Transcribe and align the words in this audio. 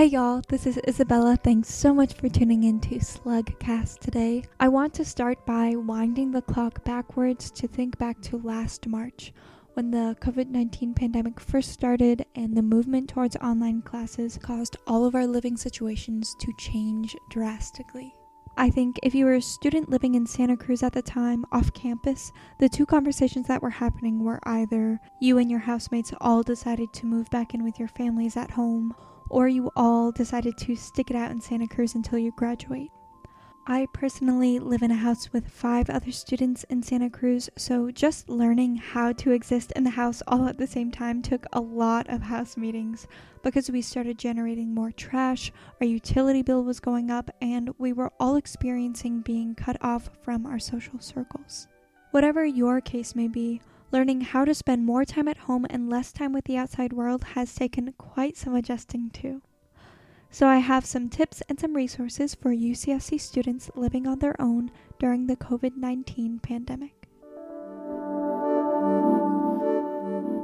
Hey 0.00 0.06
y'all, 0.06 0.40
this 0.48 0.66
is 0.66 0.80
Isabella. 0.88 1.36
Thanks 1.36 1.68
so 1.68 1.92
much 1.92 2.14
for 2.14 2.30
tuning 2.30 2.62
in 2.62 2.80
to 2.80 2.94
Slugcast 2.94 3.98
today. 3.98 4.44
I 4.58 4.66
want 4.66 4.94
to 4.94 5.04
start 5.04 5.44
by 5.44 5.76
winding 5.76 6.30
the 6.30 6.40
clock 6.40 6.82
backwards 6.84 7.50
to 7.50 7.68
think 7.68 7.98
back 7.98 8.18
to 8.22 8.38
last 8.38 8.86
March 8.86 9.34
when 9.74 9.90
the 9.90 10.16
COVID 10.22 10.48
19 10.48 10.94
pandemic 10.94 11.38
first 11.38 11.72
started 11.72 12.24
and 12.34 12.56
the 12.56 12.62
movement 12.62 13.10
towards 13.10 13.36
online 13.36 13.82
classes 13.82 14.38
caused 14.42 14.78
all 14.86 15.04
of 15.04 15.14
our 15.14 15.26
living 15.26 15.58
situations 15.58 16.34
to 16.40 16.50
change 16.56 17.14
drastically. 17.28 18.14
I 18.56 18.70
think 18.70 18.98
if 19.02 19.14
you 19.14 19.26
were 19.26 19.34
a 19.34 19.42
student 19.42 19.90
living 19.90 20.14
in 20.14 20.24
Santa 20.24 20.56
Cruz 20.56 20.82
at 20.82 20.94
the 20.94 21.02
time, 21.02 21.44
off 21.52 21.74
campus, 21.74 22.32
the 22.58 22.70
two 22.70 22.86
conversations 22.86 23.48
that 23.48 23.62
were 23.62 23.68
happening 23.68 24.24
were 24.24 24.40
either 24.44 24.98
you 25.20 25.36
and 25.36 25.50
your 25.50 25.60
housemates 25.60 26.14
all 26.22 26.42
decided 26.42 26.90
to 26.94 27.06
move 27.06 27.28
back 27.28 27.52
in 27.52 27.62
with 27.62 27.78
your 27.78 27.88
families 27.88 28.38
at 28.38 28.52
home, 28.52 28.94
or 29.30 29.48
you 29.48 29.70
all 29.76 30.12
decided 30.12 30.58
to 30.58 30.76
stick 30.76 31.10
it 31.10 31.16
out 31.16 31.30
in 31.30 31.40
Santa 31.40 31.66
Cruz 31.66 31.94
until 31.94 32.18
you 32.18 32.32
graduate. 32.36 32.90
I 33.66 33.86
personally 33.92 34.58
live 34.58 34.82
in 34.82 34.90
a 34.90 34.96
house 34.96 35.32
with 35.32 35.48
five 35.48 35.88
other 35.90 36.10
students 36.10 36.64
in 36.64 36.82
Santa 36.82 37.08
Cruz, 37.08 37.48
so 37.56 37.90
just 37.90 38.28
learning 38.28 38.76
how 38.76 39.12
to 39.12 39.30
exist 39.30 39.72
in 39.76 39.84
the 39.84 39.90
house 39.90 40.22
all 40.26 40.48
at 40.48 40.58
the 40.58 40.66
same 40.66 40.90
time 40.90 41.22
took 41.22 41.46
a 41.52 41.60
lot 41.60 42.08
of 42.08 42.22
house 42.22 42.56
meetings 42.56 43.06
because 43.44 43.70
we 43.70 43.80
started 43.80 44.18
generating 44.18 44.74
more 44.74 44.90
trash, 44.90 45.52
our 45.80 45.86
utility 45.86 46.42
bill 46.42 46.64
was 46.64 46.80
going 46.80 47.10
up, 47.10 47.30
and 47.40 47.70
we 47.78 47.92
were 47.92 48.12
all 48.18 48.36
experiencing 48.36 49.20
being 49.20 49.54
cut 49.54 49.76
off 49.80 50.10
from 50.22 50.46
our 50.46 50.58
social 50.58 50.98
circles. 50.98 51.68
Whatever 52.10 52.44
your 52.44 52.80
case 52.80 53.14
may 53.14 53.28
be, 53.28 53.60
learning 53.92 54.20
how 54.20 54.44
to 54.44 54.54
spend 54.54 54.84
more 54.84 55.04
time 55.04 55.28
at 55.28 55.38
home 55.38 55.66
and 55.70 55.90
less 55.90 56.12
time 56.12 56.32
with 56.32 56.44
the 56.44 56.56
outside 56.56 56.92
world 56.92 57.24
has 57.34 57.54
taken 57.54 57.92
quite 57.98 58.36
some 58.36 58.54
adjusting 58.54 59.10
to. 59.10 59.42
So, 60.30 60.46
I 60.46 60.58
have 60.58 60.86
some 60.86 61.08
tips 61.08 61.42
and 61.48 61.58
some 61.58 61.74
resources 61.74 62.36
for 62.36 62.50
UCSC 62.54 63.20
students 63.20 63.70
living 63.74 64.06
on 64.06 64.20
their 64.20 64.40
own 64.40 64.70
during 64.98 65.26
the 65.26 65.36
COVID 65.36 65.76
19 65.76 66.38
pandemic. 66.38 67.08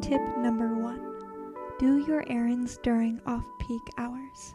Tip 0.00 0.20
number 0.38 0.74
one 0.80 1.00
do 1.78 2.04
your 2.06 2.24
errands 2.28 2.78
during 2.84 3.20
off 3.26 3.44
peak 3.58 3.82
hours. 3.98 4.54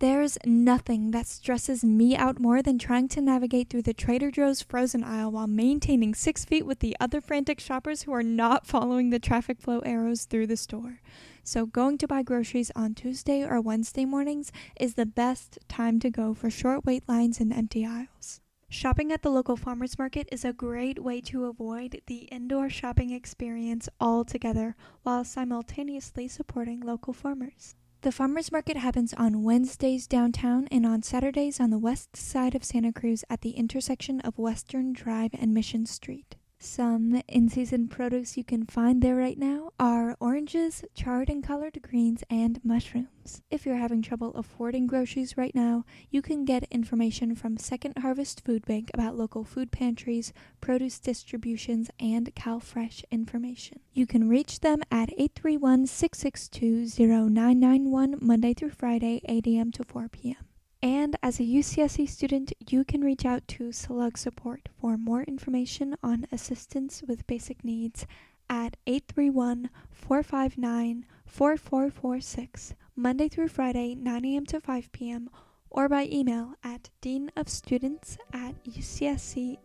There's 0.00 0.38
nothing 0.46 1.10
that 1.10 1.26
stresses 1.26 1.84
me 1.84 2.16
out 2.16 2.40
more 2.40 2.62
than 2.62 2.78
trying 2.78 3.08
to 3.08 3.20
navigate 3.20 3.68
through 3.68 3.82
the 3.82 3.92
Trader 3.92 4.30
Joe's 4.30 4.62
frozen 4.62 5.04
aisle 5.04 5.30
while 5.30 5.46
maintaining 5.46 6.14
six 6.14 6.42
feet 6.42 6.64
with 6.64 6.78
the 6.78 6.96
other 6.98 7.20
frantic 7.20 7.60
shoppers 7.60 8.02
who 8.02 8.12
are 8.14 8.22
not 8.22 8.66
following 8.66 9.10
the 9.10 9.18
traffic 9.18 9.60
flow 9.60 9.80
arrows 9.80 10.24
through 10.24 10.46
the 10.46 10.56
store. 10.56 11.02
So, 11.44 11.66
going 11.66 11.98
to 11.98 12.08
buy 12.08 12.22
groceries 12.22 12.72
on 12.74 12.94
Tuesday 12.94 13.44
or 13.44 13.60
Wednesday 13.60 14.06
mornings 14.06 14.52
is 14.80 14.94
the 14.94 15.04
best 15.04 15.58
time 15.68 16.00
to 16.00 16.08
go 16.08 16.32
for 16.32 16.48
short 16.48 16.86
wait 16.86 17.06
lines 17.06 17.38
and 17.38 17.52
empty 17.52 17.84
aisles. 17.84 18.40
Shopping 18.70 19.12
at 19.12 19.20
the 19.20 19.28
local 19.28 19.58
farmers 19.58 19.98
market 19.98 20.26
is 20.32 20.46
a 20.46 20.54
great 20.54 20.98
way 21.02 21.20
to 21.20 21.44
avoid 21.44 22.00
the 22.06 22.20
indoor 22.32 22.70
shopping 22.70 23.10
experience 23.10 23.86
altogether 24.00 24.76
while 25.02 25.24
simultaneously 25.24 26.26
supporting 26.26 26.80
local 26.80 27.12
farmers. 27.12 27.74
The 28.02 28.12
farmers 28.12 28.50
market 28.50 28.78
happens 28.78 29.12
on 29.12 29.42
Wednesdays 29.42 30.06
downtown 30.06 30.66
and 30.70 30.86
on 30.86 31.02
Saturdays 31.02 31.60
on 31.60 31.68
the 31.68 31.76
west 31.76 32.16
side 32.16 32.54
of 32.54 32.64
Santa 32.64 32.94
Cruz 32.94 33.26
at 33.28 33.42
the 33.42 33.50
intersection 33.50 34.20
of 34.22 34.38
Western 34.38 34.94
Drive 34.94 35.32
and 35.34 35.52
Mission 35.52 35.84
Street. 35.84 36.29
Some 36.62 37.22
in 37.26 37.48
season 37.48 37.88
produce 37.88 38.36
you 38.36 38.44
can 38.44 38.66
find 38.66 39.00
there 39.00 39.16
right 39.16 39.38
now 39.38 39.72
are 39.80 40.14
oranges, 40.20 40.84
chard 40.94 41.30
and 41.30 41.42
collard 41.42 41.80
greens, 41.80 42.22
and 42.28 42.62
mushrooms. 42.62 43.40
If 43.50 43.64
you're 43.64 43.76
having 43.76 44.02
trouble 44.02 44.34
affording 44.34 44.86
groceries 44.86 45.38
right 45.38 45.54
now, 45.54 45.86
you 46.10 46.20
can 46.20 46.44
get 46.44 46.64
information 46.70 47.34
from 47.34 47.56
Second 47.56 47.96
Harvest 47.96 48.44
Food 48.44 48.66
Bank 48.66 48.90
about 48.92 49.16
local 49.16 49.42
food 49.42 49.72
pantries, 49.72 50.34
produce 50.60 50.98
distributions, 50.98 51.90
and 51.98 52.34
CalFresh 52.34 53.04
information. 53.10 53.80
You 53.94 54.06
can 54.06 54.28
reach 54.28 54.60
them 54.60 54.82
at 54.90 55.08
831 55.14 55.86
662 55.86 56.88
0991 56.98 58.18
Monday 58.20 58.52
through 58.52 58.70
Friday, 58.70 59.22
8 59.24 59.46
a.m. 59.46 59.72
to 59.72 59.82
4 59.82 60.10
p.m. 60.10 60.44
And 60.82 61.16
as 61.22 61.38
a 61.38 61.42
UCSC 61.42 62.08
student, 62.08 62.52
you 62.72 62.84
can 62.84 63.02
reach 63.02 63.24
out 63.24 63.46
to 63.48 63.72
Slug 63.72 64.16
Support 64.18 64.68
for 64.80 64.96
more 64.96 65.22
information 65.22 65.96
on 66.02 66.26
assistance 66.30 67.02
with 67.06 67.26
basic 67.26 67.64
needs 67.64 68.06
at 68.48 68.76
831 68.86 69.70
459 69.90 71.06
4446, 71.26 72.74
Monday 72.96 73.28
through 73.28 73.48
Friday, 73.48 73.94
9 73.94 74.24
a.m. 74.24 74.46
to 74.46 74.60
5 74.60 74.92
p.m., 74.92 75.30
or 75.70 75.88
by 75.88 76.08
email 76.10 76.54
at 76.64 76.90
deanofstudents 77.00 78.18
at 78.32 78.62
ucsc.edu. 78.64 79.58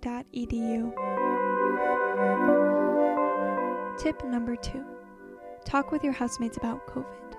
Tip 3.98 4.24
number 4.26 4.56
two 4.56 4.86
talk 5.64 5.92
with 5.92 6.04
your 6.04 6.14
housemates 6.14 6.58
about 6.58 6.86
COVID. 6.88 7.35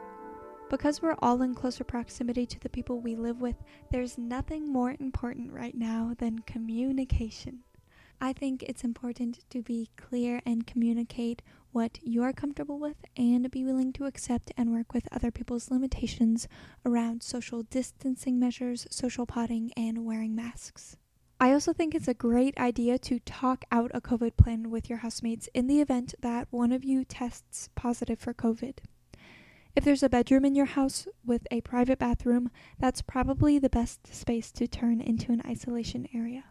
Because 0.68 1.00
we're 1.00 1.16
all 1.20 1.42
in 1.42 1.54
closer 1.54 1.84
proximity 1.84 2.44
to 2.44 2.58
the 2.58 2.68
people 2.68 2.98
we 2.98 3.14
live 3.14 3.40
with, 3.40 3.54
there's 3.92 4.18
nothing 4.18 4.72
more 4.72 4.96
important 4.98 5.52
right 5.52 5.76
now 5.76 6.14
than 6.18 6.40
communication. 6.40 7.60
I 8.20 8.32
think 8.32 8.64
it's 8.64 8.82
important 8.82 9.44
to 9.50 9.62
be 9.62 9.90
clear 9.96 10.40
and 10.44 10.66
communicate 10.66 11.40
what 11.70 12.00
you're 12.02 12.32
comfortable 12.32 12.80
with 12.80 12.96
and 13.16 13.48
be 13.48 13.62
willing 13.62 13.92
to 13.92 14.06
accept 14.06 14.50
and 14.56 14.72
work 14.72 14.92
with 14.92 15.06
other 15.12 15.30
people's 15.30 15.70
limitations 15.70 16.48
around 16.84 17.22
social 17.22 17.62
distancing 17.62 18.40
measures, 18.40 18.88
social 18.90 19.24
podding, 19.24 19.70
and 19.76 20.04
wearing 20.04 20.34
masks. 20.34 20.96
I 21.38 21.52
also 21.52 21.74
think 21.74 21.94
it's 21.94 22.08
a 22.08 22.14
great 22.14 22.58
idea 22.58 22.98
to 23.00 23.20
talk 23.20 23.64
out 23.70 23.92
a 23.94 24.00
COVID 24.00 24.36
plan 24.36 24.70
with 24.70 24.88
your 24.88 24.98
housemates 24.98 25.48
in 25.54 25.68
the 25.68 25.80
event 25.80 26.14
that 26.22 26.48
one 26.50 26.72
of 26.72 26.82
you 26.82 27.04
tests 27.04 27.68
positive 27.76 28.18
for 28.18 28.34
COVID. 28.34 28.78
If 29.76 29.84
there's 29.84 30.02
a 30.02 30.08
bedroom 30.08 30.46
in 30.46 30.54
your 30.54 30.64
house 30.64 31.06
with 31.22 31.46
a 31.50 31.60
private 31.60 31.98
bathroom, 31.98 32.50
that's 32.78 33.02
probably 33.02 33.58
the 33.58 33.68
best 33.68 34.06
space 34.12 34.50
to 34.52 34.66
turn 34.66 35.02
into 35.02 35.32
an 35.32 35.42
isolation 35.46 36.08
area. 36.14 36.44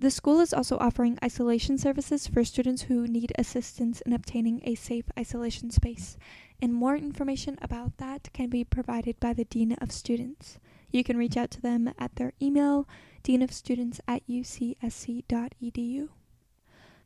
The 0.00 0.10
school 0.10 0.40
is 0.40 0.54
also 0.54 0.78
offering 0.78 1.18
isolation 1.22 1.76
services 1.76 2.26
for 2.26 2.44
students 2.44 2.82
who 2.82 3.06
need 3.06 3.30
assistance 3.36 4.00
in 4.00 4.14
obtaining 4.14 4.62
a 4.64 4.74
safe 4.74 5.04
isolation 5.18 5.70
space, 5.70 6.16
and 6.62 6.72
more 6.72 6.96
information 6.96 7.58
about 7.60 7.98
that 7.98 8.32
can 8.32 8.48
be 8.48 8.64
provided 8.64 9.20
by 9.20 9.34
the 9.34 9.44
Dean 9.44 9.72
of 9.74 9.92
Students. 9.92 10.58
You 10.90 11.04
can 11.04 11.18
reach 11.18 11.36
out 11.36 11.50
to 11.52 11.60
them 11.60 11.92
at 11.98 12.16
their 12.16 12.32
email, 12.40 12.88
deanofstudents 13.22 14.00
at 14.08 14.26
ucsc.edu. 14.26 16.08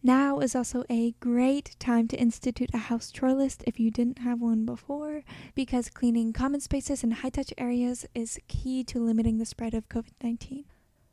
Now 0.03 0.38
is 0.41 0.56
also 0.56 0.84
a 0.88 1.12
great 1.21 1.77
time 1.78 2.09
to 2.09 2.16
institute 2.16 2.71
a 2.72 2.78
house 2.78 3.11
chore 3.11 3.34
list 3.34 3.62
if 3.66 3.78
you 3.78 3.91
didn't 3.91 4.21
have 4.21 4.41
one 4.41 4.65
before, 4.65 5.25
because 5.55 5.91
cleaning 5.91 6.33
common 6.33 6.61
spaces 6.61 7.03
and 7.03 7.12
high 7.12 7.28
touch 7.28 7.53
areas 7.59 8.06
is 8.15 8.41
key 8.49 8.83
to 8.84 8.99
limiting 8.99 9.37
the 9.37 9.44
spread 9.44 9.75
of 9.75 9.91
COVID 9.91 10.12
19. 10.22 10.65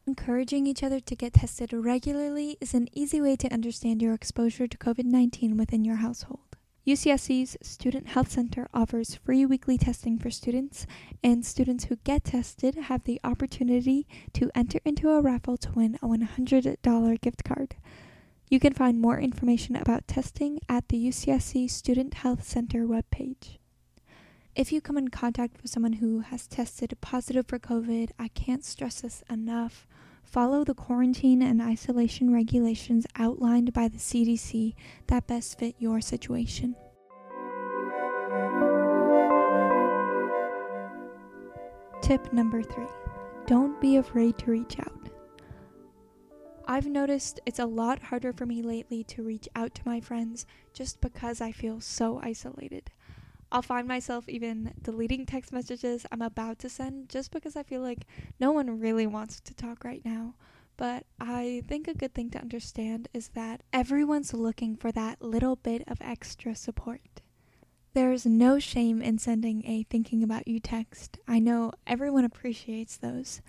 Encouraging 0.05 0.65
each 0.65 0.83
other 0.83 1.01
to 1.01 1.15
get 1.17 1.33
tested 1.33 1.73
regularly 1.73 2.57
is 2.61 2.73
an 2.73 2.87
easy 2.93 3.19
way 3.19 3.35
to 3.35 3.51
understand 3.51 4.01
your 4.01 4.13
exposure 4.13 4.67
to 4.67 4.77
COVID 4.77 5.03
19 5.03 5.57
within 5.57 5.83
your 5.83 5.97
household. 5.97 6.39
UCSC's 6.87 7.57
Student 7.61 8.07
Health 8.07 8.31
Center 8.31 8.69
offers 8.73 9.15
free 9.15 9.45
weekly 9.45 9.77
testing 9.77 10.17
for 10.17 10.31
students, 10.31 10.87
and 11.21 11.45
students 11.45 11.83
who 11.85 11.97
get 12.05 12.23
tested 12.23 12.75
have 12.75 13.03
the 13.03 13.19
opportunity 13.25 14.07
to 14.31 14.49
enter 14.55 14.79
into 14.85 15.09
a 15.09 15.21
raffle 15.21 15.57
to 15.57 15.73
win 15.73 15.95
a 15.95 16.07
$100 16.07 17.19
gift 17.19 17.43
card. 17.43 17.75
You 18.49 18.61
can 18.61 18.73
find 18.73 19.01
more 19.01 19.19
information 19.19 19.75
about 19.75 20.07
testing 20.07 20.61
at 20.69 20.87
the 20.87 21.09
UCSC 21.09 21.69
Student 21.69 22.13
Health 22.13 22.43
Center 22.47 22.85
webpage. 22.85 23.57
If 24.55 24.71
you 24.71 24.79
come 24.79 24.97
in 24.97 25.09
contact 25.09 25.61
with 25.61 25.69
someone 25.69 25.93
who 25.93 26.21
has 26.21 26.47
tested 26.47 26.95
positive 27.01 27.45
for 27.45 27.59
COVID, 27.59 28.11
I 28.17 28.29
can't 28.29 28.63
stress 28.63 29.01
this 29.01 29.21
enough. 29.29 29.85
Follow 30.23 30.63
the 30.63 30.73
quarantine 30.73 31.41
and 31.41 31.61
isolation 31.61 32.33
regulations 32.33 33.05
outlined 33.17 33.73
by 33.73 33.89
the 33.89 33.97
CDC 33.97 34.75
that 35.07 35.27
best 35.27 35.59
fit 35.59 35.75
your 35.77 35.99
situation. 35.99 36.75
Tip 42.01 42.31
number 42.31 42.63
three 42.63 42.87
don't 43.45 43.79
be 43.81 43.97
afraid 43.97 44.37
to 44.37 44.51
reach 44.51 44.79
out. 44.79 44.96
I've 46.69 46.85
noticed 46.85 47.39
it's 47.45 47.59
a 47.59 47.65
lot 47.65 48.03
harder 48.03 48.33
for 48.33 48.45
me 48.45 48.61
lately 48.61 49.01
to 49.05 49.23
reach 49.23 49.47
out 49.55 49.73
to 49.75 49.81
my 49.85 50.01
friends 50.01 50.45
just 50.73 50.99
because 50.99 51.39
I 51.39 51.53
feel 51.53 51.79
so 51.79 52.19
isolated. 52.21 52.91
I'll 53.49 53.61
find 53.61 53.87
myself 53.87 54.27
even 54.27 54.73
deleting 54.81 55.25
text 55.25 55.53
messages 55.53 56.05
I'm 56.11 56.21
about 56.21 56.59
to 56.59 56.69
send 56.69 57.07
just 57.07 57.31
because 57.31 57.55
I 57.55 57.63
feel 57.63 57.79
like 57.79 58.05
no 58.37 58.51
one 58.51 58.81
really 58.81 59.07
wants 59.07 59.39
to 59.39 59.53
talk 59.53 59.85
right 59.85 60.03
now. 60.03 60.33
But 60.75 61.05
I 61.21 61.63
think 61.69 61.87
a 61.87 61.93
good 61.93 62.13
thing 62.13 62.29
to 62.31 62.41
understand 62.41 63.07
is 63.13 63.29
that 63.29 63.61
everyone's 63.71 64.33
looking 64.33 64.75
for 64.75 64.91
that 64.91 65.21
little 65.21 65.55
bit 65.55 65.83
of 65.87 66.01
extra 66.01 66.53
support. 66.53 67.21
There's 67.93 68.25
no 68.25 68.59
shame 68.59 69.01
in 69.01 69.19
sending 69.19 69.65
a 69.65 69.83
thinking 69.83 70.21
about 70.21 70.49
you 70.49 70.59
text. 70.59 71.17
I 71.29 71.39
know 71.39 71.71
everyone 71.87 72.25
appreciates 72.25 72.97
those. 72.97 73.41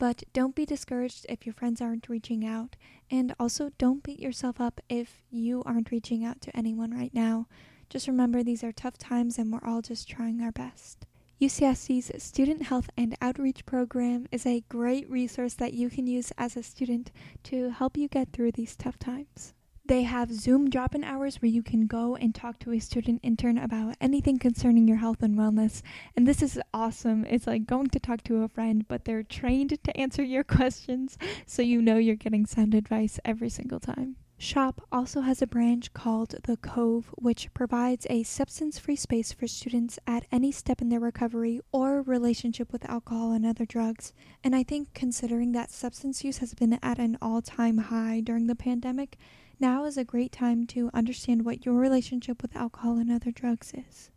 But 0.00 0.24
don't 0.32 0.54
be 0.54 0.64
discouraged 0.64 1.26
if 1.28 1.44
your 1.44 1.52
friends 1.52 1.82
aren't 1.82 2.08
reaching 2.08 2.46
out. 2.46 2.74
And 3.10 3.34
also, 3.38 3.70
don't 3.76 4.02
beat 4.02 4.18
yourself 4.18 4.58
up 4.58 4.80
if 4.88 5.22
you 5.30 5.62
aren't 5.66 5.90
reaching 5.90 6.24
out 6.24 6.40
to 6.40 6.56
anyone 6.56 6.90
right 6.90 7.12
now. 7.12 7.46
Just 7.90 8.08
remember 8.08 8.42
these 8.42 8.64
are 8.64 8.72
tough 8.72 8.96
times 8.96 9.36
and 9.36 9.52
we're 9.52 9.62
all 9.62 9.82
just 9.82 10.08
trying 10.08 10.40
our 10.40 10.52
best. 10.52 11.04
UCSC's 11.38 12.22
Student 12.22 12.62
Health 12.62 12.88
and 12.96 13.14
Outreach 13.20 13.66
Program 13.66 14.26
is 14.32 14.46
a 14.46 14.64
great 14.70 15.08
resource 15.10 15.52
that 15.54 15.74
you 15.74 15.90
can 15.90 16.06
use 16.06 16.32
as 16.38 16.56
a 16.56 16.62
student 16.62 17.12
to 17.42 17.68
help 17.68 17.98
you 17.98 18.08
get 18.08 18.32
through 18.32 18.52
these 18.52 18.76
tough 18.76 18.98
times. 18.98 19.52
They 19.84 20.02
have 20.02 20.32
Zoom 20.32 20.70
drop 20.70 20.94
in 20.94 21.02
hours 21.02 21.42
where 21.42 21.50
you 21.50 21.62
can 21.62 21.86
go 21.86 22.14
and 22.14 22.34
talk 22.34 22.58
to 22.60 22.72
a 22.72 22.78
student 22.78 23.20
intern 23.22 23.58
about 23.58 23.96
anything 24.00 24.38
concerning 24.38 24.86
your 24.86 24.98
health 24.98 25.22
and 25.22 25.36
wellness. 25.36 25.82
And 26.16 26.28
this 26.28 26.42
is 26.42 26.60
awesome. 26.72 27.24
It's 27.24 27.46
like 27.46 27.66
going 27.66 27.88
to 27.88 27.98
talk 27.98 28.22
to 28.24 28.42
a 28.42 28.48
friend, 28.48 28.86
but 28.86 29.04
they're 29.04 29.22
trained 29.22 29.82
to 29.82 29.96
answer 29.96 30.22
your 30.22 30.44
questions 30.58 31.18
so 31.46 31.62
you 31.62 31.82
know 31.82 31.96
you're 31.96 32.16
getting 32.16 32.46
sound 32.46 32.74
advice 32.74 33.18
every 33.24 33.48
single 33.48 33.80
time. 33.80 34.16
SHOP 34.42 34.80
also 34.90 35.20
has 35.20 35.42
a 35.42 35.46
branch 35.46 35.92
called 35.92 36.34
The 36.44 36.56
Cove, 36.56 37.12
which 37.18 37.52
provides 37.52 38.06
a 38.08 38.22
substance 38.22 38.78
free 38.78 38.96
space 38.96 39.32
for 39.32 39.46
students 39.46 39.98
at 40.06 40.24
any 40.32 40.50
step 40.50 40.80
in 40.80 40.88
their 40.88 40.98
recovery 40.98 41.60
or 41.72 42.00
relationship 42.00 42.72
with 42.72 42.88
alcohol 42.88 43.32
and 43.32 43.44
other 43.44 43.66
drugs. 43.66 44.14
And 44.42 44.56
I 44.56 44.62
think 44.62 44.94
considering 44.94 45.52
that 45.52 45.70
substance 45.70 46.24
use 46.24 46.38
has 46.38 46.54
been 46.54 46.78
at 46.82 46.98
an 46.98 47.18
all 47.20 47.42
time 47.42 47.76
high 47.76 48.20
during 48.20 48.46
the 48.46 48.54
pandemic, 48.54 49.18
now 49.60 49.84
is 49.84 49.96
a 49.96 50.04
great 50.04 50.32
time 50.32 50.66
to 50.68 50.90
understand 50.94 51.44
what 51.44 51.64
your 51.64 51.74
relationship 51.74 52.42
with 52.42 52.56
alcohol 52.56 52.98
and 52.98 53.10
other 53.10 53.30
drugs 53.30 53.72
is. 53.74 54.10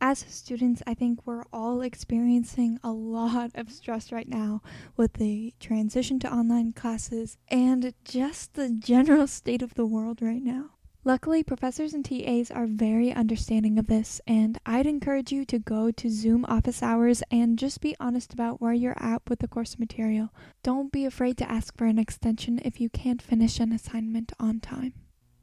As 0.00 0.20
students, 0.28 0.82
I 0.86 0.94
think 0.94 1.26
we're 1.26 1.44
all 1.52 1.82
experiencing 1.82 2.78
a 2.82 2.90
lot 2.90 3.50
of 3.54 3.70
stress 3.70 4.10
right 4.10 4.28
now 4.28 4.62
with 4.96 5.14
the 5.14 5.52
transition 5.60 6.18
to 6.20 6.32
online 6.32 6.72
classes 6.72 7.36
and 7.48 7.92
just 8.04 8.54
the 8.54 8.70
general 8.70 9.26
state 9.26 9.60
of 9.60 9.74
the 9.74 9.84
world 9.84 10.22
right 10.22 10.42
now. 10.42 10.70
Luckily, 11.02 11.42
professors 11.42 11.94
and 11.94 12.04
TAs 12.04 12.50
are 12.50 12.66
very 12.66 13.10
understanding 13.10 13.78
of 13.78 13.86
this, 13.86 14.20
and 14.26 14.58
I'd 14.66 14.86
encourage 14.86 15.32
you 15.32 15.46
to 15.46 15.58
go 15.58 15.90
to 15.90 16.10
Zoom 16.10 16.44
office 16.44 16.82
hours 16.82 17.22
and 17.30 17.58
just 17.58 17.80
be 17.80 17.96
honest 17.98 18.34
about 18.34 18.60
where 18.60 18.74
you're 18.74 19.02
at 19.02 19.22
with 19.26 19.38
the 19.38 19.48
course 19.48 19.78
material. 19.78 20.28
Don't 20.62 20.92
be 20.92 21.06
afraid 21.06 21.38
to 21.38 21.50
ask 21.50 21.74
for 21.74 21.86
an 21.86 21.98
extension 21.98 22.60
if 22.66 22.82
you 22.82 22.90
can't 22.90 23.22
finish 23.22 23.60
an 23.60 23.72
assignment 23.72 24.32
on 24.38 24.60
time. 24.60 24.92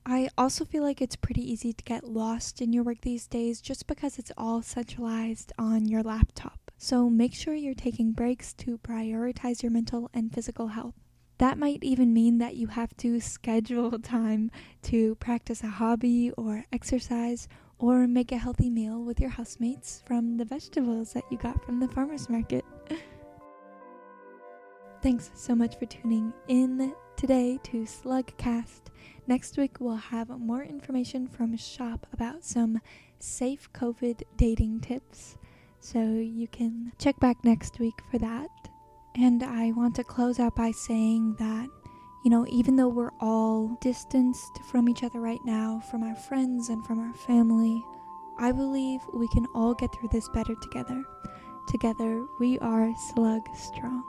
I 0.06 0.30
also 0.38 0.64
feel 0.64 0.84
like 0.84 1.02
it's 1.02 1.16
pretty 1.16 1.52
easy 1.52 1.74
to 1.74 1.84
get 1.84 2.04
lost 2.04 2.62
in 2.62 2.72
your 2.72 2.84
work 2.84 3.02
these 3.02 3.26
days 3.26 3.60
just 3.60 3.88
because 3.88 4.20
it's 4.20 4.32
all 4.38 4.62
centralized 4.62 5.54
on 5.58 5.88
your 5.88 6.04
laptop. 6.04 6.72
So 6.78 7.10
make 7.10 7.34
sure 7.34 7.56
you're 7.56 7.74
taking 7.74 8.12
breaks 8.12 8.54
to 8.54 8.78
prioritize 8.78 9.64
your 9.64 9.72
mental 9.72 10.12
and 10.14 10.32
physical 10.32 10.68
health. 10.68 10.94
That 11.40 11.58
might 11.58 11.84
even 11.84 12.14
mean 12.14 12.40
that 12.40 12.56
you 12.56 12.68
have 12.68 12.96
to 12.98 13.20
schedule 13.20 14.00
time 14.00 14.52
to 14.84 15.16
practice 15.16 15.64
a 15.64 15.68
hobby 15.68 16.32
or 16.32 16.64
exercise 16.72 17.48
or 17.80 18.08
make 18.08 18.32
a 18.32 18.38
healthy 18.38 18.70
meal 18.70 19.04
with 19.04 19.20
your 19.20 19.30
housemates 19.30 20.02
from 20.06 20.38
the 20.38 20.46
vegetables 20.46 21.14
that 21.14 21.24
you 21.30 21.38
got 21.38 21.64
from 21.64 21.80
the 21.80 21.88
farmer's 21.88 22.28
market. 22.28 22.66
Thanks 25.04 25.30
so 25.36 25.54
much 25.54 25.78
for 25.78 25.86
tuning 25.86 26.34
in 26.48 26.94
today 27.16 27.60
to 27.64 27.84
Slugcast. 27.84 28.82
Next 29.28 29.58
week, 29.58 29.78
we'll 29.80 29.96
have 29.96 30.30
more 30.30 30.64
information 30.64 31.28
from 31.28 31.56
SHOP 31.56 32.08
about 32.14 32.44
some 32.44 32.82
safe 33.20 33.72
COVID 33.74 34.24
dating 34.38 34.80
tips. 34.80 35.38
So 35.80 36.00
you 36.00 36.48
can 36.48 36.94
check 36.98 37.20
back 37.20 37.38
next 37.44 37.78
week 37.78 37.94
for 38.10 38.18
that. 38.18 38.50
And 39.20 39.42
I 39.42 39.72
want 39.72 39.96
to 39.96 40.04
close 40.04 40.40
out 40.40 40.56
by 40.56 40.70
saying 40.72 41.36
that, 41.40 41.70
you 42.24 42.30
know, 42.30 42.46
even 42.50 42.76
though 42.76 42.88
we're 42.88 43.14
all 43.20 43.76
distanced 43.82 44.60
from 44.70 44.88
each 44.88 45.04
other 45.04 45.20
right 45.20 45.44
now, 45.44 45.82
from 45.90 46.04
our 46.04 46.16
friends 46.16 46.70
and 46.70 46.86
from 46.86 47.00
our 47.00 47.14
family, 47.14 47.84
I 48.38 48.52
believe 48.52 49.02
we 49.14 49.28
can 49.30 49.48
all 49.56 49.74
get 49.74 49.92
through 49.94 50.10
this 50.12 50.30
better 50.30 50.54
together. 50.62 51.04
Together, 51.68 52.28
we 52.40 52.60
are 52.60 52.94
Slug 53.14 53.42
Strong. 53.56 54.04